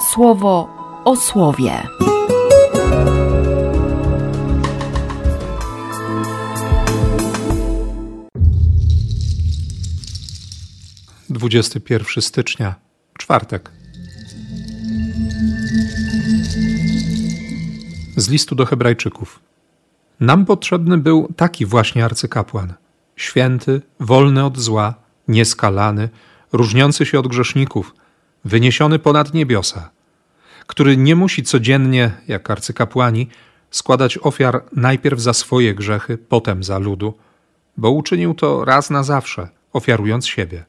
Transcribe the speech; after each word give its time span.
słowo 0.00 0.68
o 1.04 1.16
słowie. 1.16 1.82
Dwudziesty 11.30 11.80
pierwszy 11.80 12.22
stycznia, 12.22 12.74
czwartek. 13.18 13.70
Z 18.16 18.28
listu 18.28 18.54
do 18.54 18.66
Hebrajczyków. 18.66 19.40
Nam 20.20 20.46
potrzebny 20.46 20.98
był 20.98 21.28
taki 21.36 21.66
właśnie 21.66 22.04
arcykapłan. 22.04 22.74
Święty, 23.16 23.82
wolny 24.00 24.44
od 24.44 24.58
zła, 24.58 24.94
nieskalany, 25.28 26.08
różniący 26.52 27.06
się 27.06 27.18
od 27.18 27.28
grzeszników, 27.28 27.94
wyniesiony 28.48 28.98
ponad 28.98 29.34
niebiosa, 29.34 29.90
który 30.66 30.96
nie 30.96 31.16
musi 31.16 31.42
codziennie, 31.42 32.10
jak 32.28 32.50
arcykapłani, 32.50 33.28
składać 33.70 34.18
ofiar 34.18 34.64
najpierw 34.72 35.20
za 35.20 35.32
swoje 35.32 35.74
grzechy, 35.74 36.18
potem 36.18 36.64
za 36.64 36.78
ludu, 36.78 37.14
bo 37.76 37.90
uczynił 37.90 38.34
to 38.34 38.64
raz 38.64 38.90
na 38.90 39.02
zawsze, 39.02 39.48
ofiarując 39.72 40.26
siebie. 40.26 40.64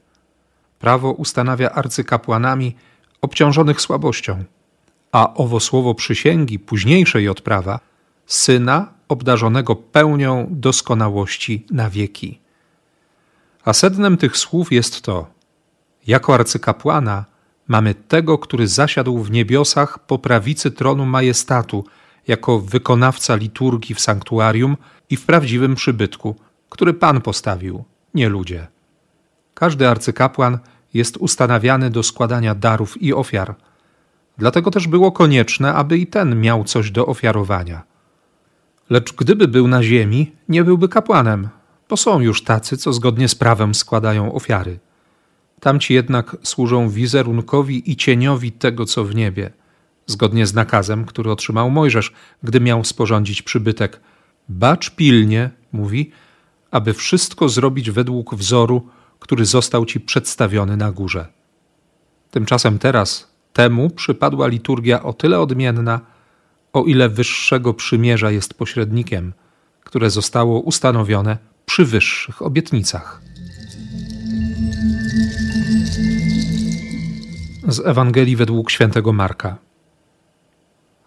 Prawo 0.78 1.12
ustanawia 1.12 1.70
arcykapłanami 1.70 2.76
obciążonych 3.20 3.80
słabością, 3.80 4.44
a 5.12 5.34
owo 5.34 5.60
słowo 5.60 5.94
przysięgi 5.94 6.58
późniejszej 6.58 7.28
od 7.28 7.40
prawa 7.40 7.80
syna 8.26 8.92
obdarzonego 9.08 9.76
pełnią 9.76 10.46
doskonałości 10.50 11.66
na 11.70 11.90
wieki. 11.90 12.40
A 13.64 13.72
sednem 13.72 14.16
tych 14.16 14.36
słów 14.36 14.72
jest 14.72 15.02
to: 15.02 15.26
jako 16.06 16.34
arcykapłana 16.34 17.24
mamy 17.70 17.94
tego, 17.94 18.38
który 18.38 18.68
zasiadł 18.68 19.18
w 19.18 19.30
niebiosach 19.30 19.98
po 20.06 20.18
prawicy 20.18 20.70
tronu 20.70 21.06
majestatu, 21.06 21.84
jako 22.28 22.60
wykonawca 22.60 23.36
liturgii 23.36 23.94
w 23.94 24.00
sanktuarium 24.00 24.76
i 25.10 25.16
w 25.16 25.26
prawdziwym 25.26 25.74
przybytku, 25.74 26.36
który 26.68 26.94
Pan 26.94 27.20
postawił, 27.20 27.84
nie 28.14 28.28
ludzie. 28.28 28.66
Każdy 29.54 29.88
arcykapłan 29.88 30.58
jest 30.94 31.16
ustanawiany 31.16 31.90
do 31.90 32.02
składania 32.02 32.54
darów 32.54 33.02
i 33.02 33.14
ofiar. 33.14 33.54
Dlatego 34.38 34.70
też 34.70 34.88
było 34.88 35.12
konieczne, 35.12 35.74
aby 35.74 35.98
i 35.98 36.06
ten 36.06 36.40
miał 36.40 36.64
coś 36.64 36.90
do 36.90 37.06
ofiarowania. 37.06 37.82
Lecz 38.90 39.12
gdyby 39.12 39.48
był 39.48 39.68
na 39.68 39.82
ziemi, 39.82 40.32
nie 40.48 40.64
byłby 40.64 40.88
kapłanem, 40.88 41.48
bo 41.88 41.96
są 41.96 42.20
już 42.20 42.44
tacy, 42.44 42.76
co 42.76 42.92
zgodnie 42.92 43.28
z 43.28 43.34
prawem 43.34 43.74
składają 43.74 44.32
ofiary. 44.32 44.78
Tamci 45.60 45.94
jednak 45.94 46.36
służą 46.42 46.88
wizerunkowi 46.88 47.90
i 47.90 47.96
cieniowi 47.96 48.52
tego, 48.52 48.84
co 48.86 49.04
w 49.04 49.14
niebie, 49.14 49.50
zgodnie 50.06 50.46
z 50.46 50.54
nakazem, 50.54 51.04
który 51.04 51.30
otrzymał 51.30 51.70
Mojżesz, 51.70 52.12
gdy 52.42 52.60
miał 52.60 52.84
sporządzić 52.84 53.42
przybytek. 53.42 54.00
Bacz 54.48 54.90
pilnie, 54.90 55.50
mówi, 55.72 56.10
aby 56.70 56.94
wszystko 56.94 57.48
zrobić 57.48 57.90
według 57.90 58.34
wzoru, 58.34 58.88
który 59.18 59.46
został 59.46 59.86
ci 59.86 60.00
przedstawiony 60.00 60.76
na 60.76 60.92
górze. 60.92 61.26
Tymczasem 62.30 62.78
teraz 62.78 63.30
temu 63.52 63.90
przypadła 63.90 64.46
liturgia 64.46 65.02
o 65.02 65.12
tyle 65.12 65.40
odmienna, 65.40 66.00
o 66.72 66.84
ile 66.84 67.08
wyższego 67.08 67.74
przymierza 67.74 68.30
jest 68.30 68.54
pośrednikiem, 68.54 69.32
które 69.84 70.10
zostało 70.10 70.60
ustanowione 70.60 71.38
przy 71.66 71.84
wyższych 71.84 72.42
obietnicach. 72.42 73.29
Z 77.68 77.86
Ewangelii 77.86 78.36
według 78.36 78.70
świętego 78.70 79.12
Marka. 79.12 79.58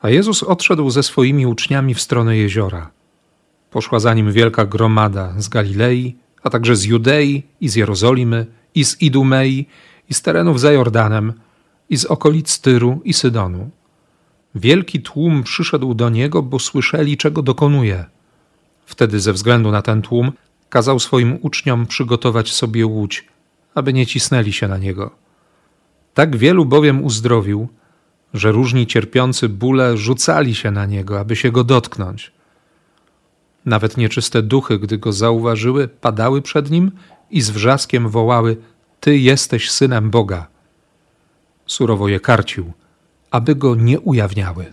A 0.01 0.09
Jezus 0.09 0.43
odszedł 0.43 0.89
ze 0.89 1.03
swoimi 1.03 1.45
uczniami 1.45 1.93
w 1.93 2.01
stronę 2.01 2.37
jeziora. 2.37 2.91
Poszła 3.71 3.99
za 3.99 4.13
nim 4.13 4.31
wielka 4.31 4.65
gromada 4.65 5.33
z 5.37 5.47
Galilei, 5.47 6.15
a 6.43 6.49
także 6.49 6.75
z 6.75 6.83
Judei 6.83 7.43
i 7.61 7.69
z 7.69 7.75
Jerozolimy, 7.75 8.45
i 8.75 8.85
z 8.85 9.01
Idumei, 9.01 9.65
i 10.09 10.13
z 10.13 10.21
terenów 10.21 10.59
za 10.59 10.71
Jordanem, 10.71 11.33
i 11.89 11.97
z 11.97 12.05
okolic 12.05 12.59
Tyru 12.59 13.01
i 13.03 13.13
Sydonu. 13.13 13.69
Wielki 14.55 15.01
tłum 15.01 15.43
przyszedł 15.43 15.93
do 15.93 16.09
niego, 16.09 16.43
bo 16.43 16.59
słyszeli, 16.59 17.17
czego 17.17 17.41
dokonuje. 17.41 18.05
Wtedy, 18.85 19.19
ze 19.19 19.33
względu 19.33 19.71
na 19.71 19.81
ten 19.81 20.01
tłum, 20.01 20.31
kazał 20.69 20.99
swoim 20.99 21.37
uczniom 21.41 21.85
przygotować 21.85 22.53
sobie 22.53 22.85
łódź, 22.85 23.27
aby 23.75 23.93
nie 23.93 24.05
cisnęli 24.05 24.53
się 24.53 24.67
na 24.67 24.77
niego. 24.77 25.22
Tak 26.13 26.37
wielu 26.37 26.65
bowiem 26.65 27.03
uzdrowił, 27.03 27.67
że 28.33 28.51
różni 28.51 28.87
cierpiący 28.87 29.49
bóle 29.49 29.97
rzucali 29.97 30.55
się 30.55 30.71
na 30.71 30.85
niego, 30.85 31.19
aby 31.19 31.35
się 31.35 31.51
go 31.51 31.63
dotknąć. 31.63 32.31
Nawet 33.65 33.97
nieczyste 33.97 34.41
duchy, 34.41 34.79
gdy 34.79 34.97
go 34.97 35.13
zauważyły, 35.13 35.87
padały 35.87 36.41
przed 36.41 36.71
nim 36.71 36.91
i 37.31 37.41
z 37.41 37.49
wrzaskiem 37.49 38.09
wołały: 38.09 38.57
Ty 38.99 39.17
jesteś 39.17 39.71
synem 39.71 40.09
Boga. 40.09 40.47
Surowo 41.65 42.07
je 42.07 42.19
karcił, 42.19 42.73
aby 43.31 43.55
go 43.55 43.75
nie 43.75 43.99
ujawniały. 43.99 44.65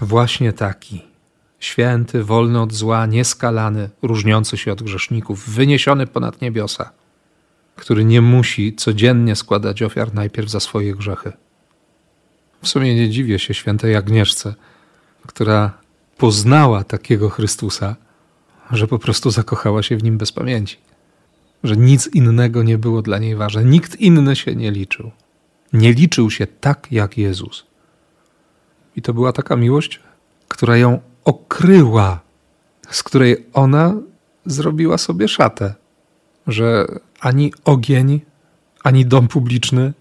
Właśnie 0.00 0.52
taki 0.52 1.02
święty, 1.66 2.24
wolny 2.24 2.60
od 2.60 2.72
zła, 2.72 3.06
nieskalany, 3.06 3.90
różniący 4.02 4.56
się 4.56 4.72
od 4.72 4.82
grzeszników, 4.82 5.48
wyniesiony 5.48 6.06
ponad 6.06 6.40
niebiosa, 6.40 6.90
który 7.76 8.04
nie 8.04 8.20
musi 8.20 8.74
codziennie 8.74 9.36
składać 9.36 9.82
ofiar 9.82 10.14
najpierw 10.14 10.50
za 10.50 10.60
swoje 10.60 10.94
grzechy. 10.94 11.32
W 12.62 12.68
sumie 12.68 12.94
nie 12.94 13.10
dziwię 13.10 13.38
się 13.38 13.54
świętej 13.54 13.96
Agnieszce, 13.96 14.54
która 15.26 15.78
poznała 16.18 16.84
takiego 16.84 17.28
Chrystusa, 17.30 17.96
że 18.70 18.86
po 18.86 18.98
prostu 18.98 19.30
zakochała 19.30 19.82
się 19.82 19.96
w 19.96 20.02
nim 20.02 20.18
bez 20.18 20.32
pamięci. 20.32 20.76
Że 21.64 21.76
nic 21.76 22.06
innego 22.06 22.62
nie 22.62 22.78
było 22.78 23.02
dla 23.02 23.18
niej 23.18 23.36
ważne, 23.36 23.64
nikt 23.64 24.00
inny 24.00 24.36
się 24.36 24.54
nie 24.54 24.70
liczył. 24.70 25.10
Nie 25.72 25.92
liczył 25.92 26.30
się 26.30 26.46
tak 26.46 26.86
jak 26.90 27.18
Jezus. 27.18 27.66
I 28.96 29.02
to 29.02 29.14
była 29.14 29.32
taka 29.32 29.56
miłość, 29.56 30.00
która 30.48 30.76
ją 30.76 31.00
okryła, 31.26 32.20
z 32.90 33.02
której 33.02 33.46
ona 33.52 33.94
zrobiła 34.46 34.98
sobie 34.98 35.28
szatę, 35.28 35.74
że 36.46 36.86
ani 37.20 37.52
ogień, 37.64 38.20
ani 38.84 39.06
dom 39.06 39.28
publiczny, 39.28 39.92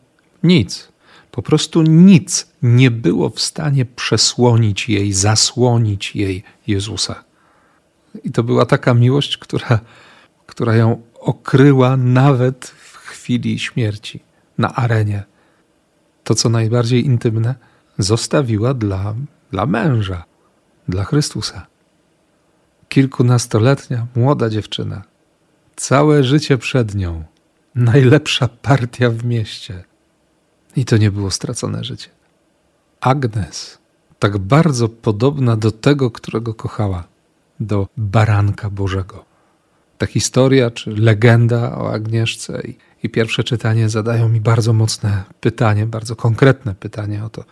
nic, 0.44 0.88
po 1.32 1.42
prostu 1.42 1.82
nic 1.82 2.48
nie 2.62 2.92
było 2.92 3.30
w 3.30 3.42
stanie 3.42 3.86
przesłonić 3.86 4.90
jej, 4.90 5.14
zasłonić 5.14 6.16
jej 6.16 6.44
Jezusa. 6.68 7.24
I 8.24 8.32
to 8.32 8.44
była 8.44 8.66
taka 8.66 8.94
miłość, 8.94 9.38
która, 9.38 9.80
która 10.46 10.76
ją 10.76 11.02
okryła 11.20 11.98
nawet 11.98 12.66
w 12.66 12.98
chwili 12.98 13.60
śmierci, 13.60 14.20
na 14.58 14.76
arenie. 14.76 15.24
To, 16.24 16.36
co 16.36 16.50
najbardziej 16.50 17.06
intymne, 17.06 17.56
zostawiła 17.98 18.74
dla, 18.74 19.16
dla 19.52 19.66
męża 19.66 20.24
dla 20.90 21.04
Chrystusa. 21.04 21.68
Kilkunastoletnia, 22.90 24.08
młoda 24.16 24.50
dziewczyna, 24.50 25.02
całe 25.76 26.24
życie 26.24 26.58
przed 26.58 26.96
nią, 26.96 27.24
najlepsza 27.76 28.48
partia 28.48 29.10
w 29.10 29.26
mieście. 29.26 29.84
I 30.76 30.86
to 30.86 30.98
nie 30.98 31.12
było 31.12 31.32
stracone 31.32 31.84
życie. 31.84 32.10
Agnes, 33.02 33.78
tak 34.20 34.38
bardzo 34.38 34.90
podobna 34.90 35.56
do 35.56 35.72
tego, 35.72 36.12
którego 36.12 36.54
kochała, 36.54 37.04
do 37.60 37.88
baranka 37.98 38.70
Bożego. 38.70 39.26
Ta 39.98 40.06
historia 40.06 40.72
czy 40.72 40.92
legenda 40.92 41.78
o 41.78 41.94
Agnieszce 41.94 42.62
i, 42.62 42.78
i 43.04 43.10
pierwsze 43.10 43.44
czytanie 43.44 43.90
zadają 43.90 44.30
mi 44.30 44.42
bardzo 44.42 44.74
mocne 44.74 45.24
pytanie, 45.40 45.86
bardzo 45.86 46.16
konkretne 46.16 46.76
pytanie 46.76 47.24
o 47.24 47.30
to, 47.30 47.44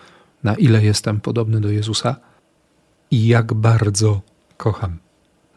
na 0.43 0.55
ile 0.55 0.83
jestem 0.83 1.19
podobny 1.19 1.61
do 1.61 1.69
Jezusa 1.69 2.15
i 3.13 3.27
jak 3.27 3.53
bardzo 3.53 4.21
kocham. 4.57 4.97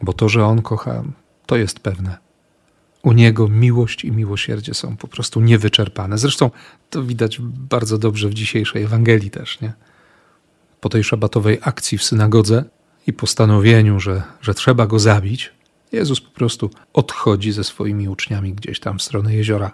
Bo 0.02 0.12
to, 0.12 0.28
że 0.28 0.44
On 0.44 0.62
kocha, 0.62 1.02
to 1.46 1.56
jest 1.56 1.80
pewne. 1.80 2.18
U 3.02 3.12
Niego 3.12 3.48
miłość 3.48 4.04
i 4.04 4.12
miłosierdzie 4.12 4.74
są 4.74 4.96
po 4.96 5.08
prostu 5.08 5.40
niewyczerpane. 5.40 6.18
Zresztą 6.18 6.50
to 6.90 7.02
widać 7.02 7.38
bardzo 7.40 7.98
dobrze 7.98 8.28
w 8.28 8.34
dzisiejszej 8.34 8.82
Ewangelii 8.82 9.30
też, 9.30 9.60
nie? 9.60 9.72
Po 10.80 10.88
tej 10.88 11.04
szabatowej 11.04 11.58
akcji 11.62 11.98
w 11.98 12.04
synagodze 12.04 12.64
i 13.06 13.12
postanowieniu, 13.12 14.00
że, 14.00 14.22
że 14.40 14.54
trzeba 14.54 14.86
go 14.86 14.98
zabić, 14.98 15.52
Jezus 15.92 16.20
po 16.20 16.30
prostu 16.30 16.70
odchodzi 16.92 17.52
ze 17.52 17.64
swoimi 17.64 18.08
uczniami 18.08 18.54
gdzieś 18.54 18.80
tam 18.80 18.98
w 18.98 19.02
stronę 19.02 19.34
jeziora. 19.34 19.70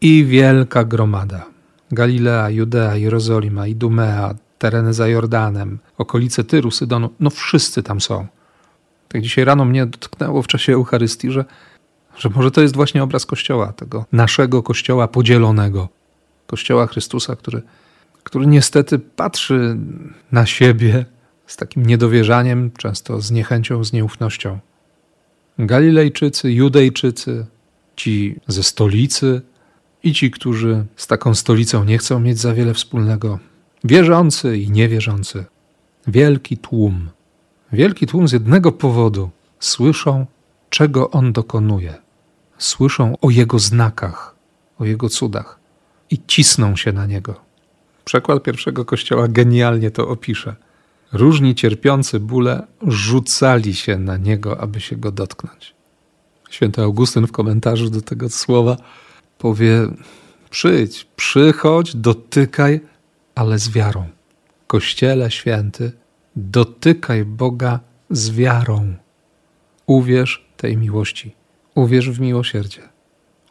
I 0.00 0.24
wielka 0.24 0.84
gromada. 0.84 1.46
Galilea, 1.90 2.50
Judea, 2.50 2.96
Jerozolima, 2.96 3.66
Idumea, 3.66 4.34
tereny 4.58 4.94
za 4.94 5.08
Jordanem, 5.08 5.78
okolice 5.98 6.44
Tyru, 6.44 6.70
Sydonu, 6.70 7.10
no 7.20 7.30
wszyscy 7.30 7.82
tam 7.82 8.00
są. 8.00 8.26
Tak 9.08 9.22
dzisiaj 9.22 9.44
rano 9.44 9.64
mnie 9.64 9.86
dotknęło 9.86 10.42
w 10.42 10.46
czasie 10.46 10.72
Eucharystii, 10.72 11.30
że, 11.30 11.44
Że 12.16 12.28
może 12.28 12.50
to 12.50 12.62
jest 12.62 12.76
właśnie 12.76 13.02
obraz 13.02 13.26
Kościoła, 13.26 13.72
tego 13.72 14.04
naszego 14.12 14.62
Kościoła 14.62 15.08
podzielonego. 15.08 15.88
Kościoła 16.46 16.86
Chrystusa, 16.86 17.36
który, 17.36 17.62
który 18.22 18.46
niestety 18.46 18.98
patrzy 18.98 19.76
na 20.32 20.46
siebie 20.46 21.04
z 21.46 21.56
takim 21.56 21.86
niedowierzaniem, 21.86 22.70
często 22.78 23.20
z 23.20 23.30
niechęcią, 23.30 23.84
z 23.84 23.92
nieufnością. 23.92 24.58
Galilejczycy, 25.58 26.52
Judejczycy, 26.52 27.46
ci 27.96 28.36
ze 28.46 28.62
stolicy 28.62 29.42
i 30.02 30.12
ci, 30.12 30.30
którzy 30.30 30.84
z 30.96 31.06
taką 31.06 31.34
stolicą 31.34 31.84
nie 31.84 31.98
chcą 31.98 32.20
mieć 32.20 32.38
za 32.38 32.54
wiele 32.54 32.74
wspólnego, 32.74 33.38
wierzący 33.86 34.58
i 34.58 34.70
niewierzący. 34.70 35.44
Wielki 36.06 36.56
tłum. 36.58 37.08
Wielki 37.72 38.06
tłum 38.06 38.28
z 38.28 38.32
jednego 38.32 38.72
powodu 38.72 39.30
słyszą, 39.60 40.26
czego 40.70 41.10
on 41.10 41.32
dokonuje. 41.32 41.94
Słyszą 42.58 43.14
o 43.20 43.30
jego 43.30 43.58
znakach, 43.58 44.34
o 44.78 44.84
jego 44.84 45.08
cudach 45.08 45.58
i 46.10 46.18
cisną 46.26 46.76
się 46.76 46.92
na 46.92 47.06
niego. 47.06 47.34
Przekład 48.04 48.42
pierwszego 48.42 48.84
kościoła 48.84 49.28
genialnie 49.28 49.90
to 49.90 50.08
opisze. 50.08 50.56
Różni 51.12 51.54
cierpiący 51.54 52.20
bóle 52.20 52.66
rzucali 52.86 53.74
się 53.74 53.98
na 53.98 54.16
niego, 54.16 54.60
aby 54.60 54.80
się 54.80 54.96
go 54.96 55.12
dotknąć. 55.12 55.74
Święty 56.50 56.82
Augustyn 56.82 57.26
w 57.26 57.32
komentarzu 57.32 57.90
do 57.90 58.00
tego 58.00 58.28
słowa 58.28 58.76
powie: 59.38 59.88
Przyjdź, 60.50 61.06
przychodź, 61.16 61.96
dotykaj, 61.96 62.80
ale 63.36 63.58
z 63.58 63.68
wiarą. 63.68 64.08
Kościele 64.66 65.30
święty, 65.30 65.92
dotykaj 66.36 67.24
Boga 67.24 67.80
z 68.10 68.30
wiarą. 68.30 68.94
Uwierz 69.86 70.46
tej 70.56 70.76
miłości, 70.76 71.34
uwierz 71.74 72.10
w 72.10 72.20
miłosierdzie. 72.20 72.82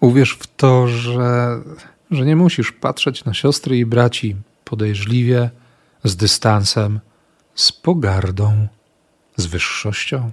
Uwierz 0.02 0.38
w 0.40 0.48
to, 0.56 0.88
że, 0.88 1.60
że 2.12 2.26
nie 2.26 2.36
musisz 2.36 2.72
patrzeć 2.72 3.26
na 3.26 3.34
siostry 3.34 3.78
i 3.78 3.86
braci 3.86 4.36
podejrzliwie, 4.64 5.50
z 6.04 6.16
dystansem, 6.16 7.00
z 7.56 7.72
pogardą, 7.72 8.68
z 9.36 9.46
wyższością. 9.46 10.32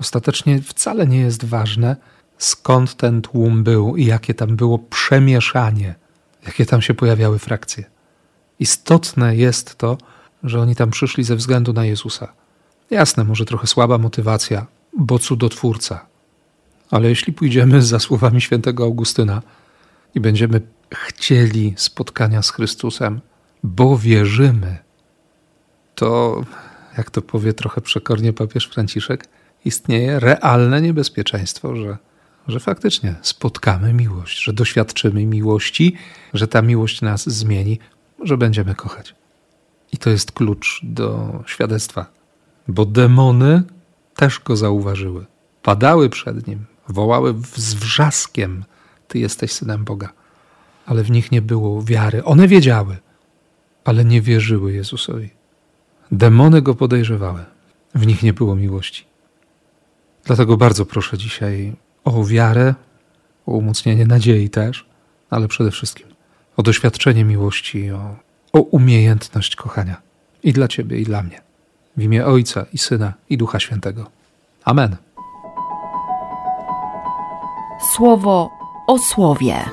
Ostatecznie 0.00 0.62
wcale 0.62 1.06
nie 1.06 1.20
jest 1.20 1.44
ważne, 1.44 1.96
skąd 2.38 2.94
ten 2.94 3.22
tłum 3.22 3.64
był 3.64 3.96
i 3.96 4.06
jakie 4.06 4.34
tam 4.34 4.56
było 4.56 4.78
przemieszanie, 4.78 5.94
jakie 6.46 6.66
tam 6.66 6.82
się 6.82 6.94
pojawiały 6.94 7.38
frakcje. 7.38 7.84
Istotne 8.60 9.36
jest 9.36 9.78
to, 9.78 9.98
że 10.44 10.60
oni 10.60 10.74
tam 10.74 10.90
przyszli 10.90 11.24
ze 11.24 11.36
względu 11.36 11.72
na 11.72 11.84
Jezusa. 11.84 12.32
Jasne, 12.90 13.24
może 13.24 13.44
trochę 13.44 13.66
słaba 13.66 13.98
motywacja, 13.98 14.66
bo 14.98 15.18
cudotwórca. 15.18 16.06
Ale 16.90 17.08
jeśli 17.08 17.32
pójdziemy 17.32 17.82
za 17.82 17.98
słowami 17.98 18.40
świętego 18.40 18.84
Augustyna 18.84 19.42
i 20.14 20.20
będziemy 20.20 20.60
chcieli 20.94 21.74
spotkania 21.76 22.42
z 22.42 22.50
Chrystusem, 22.50 23.20
bo 23.62 23.98
wierzymy, 23.98 24.78
to, 25.94 26.42
jak 26.98 27.10
to 27.10 27.22
powie 27.22 27.52
trochę 27.52 27.80
przekornie 27.80 28.32
papież 28.32 28.66
Franciszek, 28.66 29.28
istnieje 29.64 30.20
realne 30.20 30.82
niebezpieczeństwo, 30.82 31.76
że, 31.76 31.98
że 32.48 32.60
faktycznie 32.60 33.14
spotkamy 33.22 33.92
miłość, 33.92 34.42
że 34.44 34.52
doświadczymy 34.52 35.26
miłości, 35.26 35.94
że 36.34 36.48
ta 36.48 36.62
miłość 36.62 37.02
nas 37.02 37.28
zmieni, 37.28 37.78
że 38.22 38.36
będziemy 38.36 38.74
kochać. 38.74 39.14
I 39.92 39.98
to 39.98 40.10
jest 40.10 40.32
klucz 40.32 40.80
do 40.82 41.42
świadectwa, 41.46 42.06
bo 42.68 42.84
demony 42.84 43.62
też 44.14 44.40
go 44.40 44.56
zauważyły. 44.56 45.26
Padały 45.62 46.08
przed 46.08 46.46
nim, 46.46 46.66
wołały 46.88 47.34
z 47.54 47.74
wrzaskiem: 47.74 48.64
Ty 49.08 49.18
jesteś 49.18 49.52
synem 49.52 49.84
Boga. 49.84 50.12
Ale 50.86 51.02
w 51.02 51.10
nich 51.10 51.32
nie 51.32 51.42
było 51.42 51.82
wiary. 51.82 52.24
One 52.24 52.48
wiedziały, 52.48 52.96
ale 53.84 54.04
nie 54.04 54.20
wierzyły 54.20 54.72
Jezusowi. 54.72 55.30
Demony 56.12 56.62
go 56.62 56.74
podejrzewały. 56.74 57.44
W 57.94 58.06
nich 58.06 58.22
nie 58.22 58.32
było 58.32 58.56
miłości. 58.56 59.04
Dlatego 60.24 60.56
bardzo 60.56 60.86
proszę 60.86 61.18
dzisiaj 61.18 61.76
o 62.04 62.24
wiarę, 62.24 62.74
o 63.46 63.52
umocnienie 63.52 64.06
nadziei 64.06 64.50
też, 64.50 64.86
ale 65.30 65.48
przede 65.48 65.70
wszystkim 65.70 66.17
o 66.58 66.62
doświadczenie 66.62 67.24
miłości, 67.24 67.90
o, 67.90 68.16
o 68.52 68.60
umiejętność 68.60 69.56
kochania. 69.56 69.96
I 70.42 70.52
dla 70.52 70.68
Ciebie, 70.68 70.98
i 70.98 71.04
dla 71.04 71.22
mnie. 71.22 71.40
W 71.96 72.02
imię 72.02 72.26
Ojca, 72.26 72.66
i 72.72 72.78
Syna, 72.78 73.12
i 73.30 73.36
Ducha 73.36 73.60
Świętego. 73.60 74.10
Amen. 74.64 74.96
Słowo 77.94 78.50
o 78.86 78.98
słowie. 78.98 79.64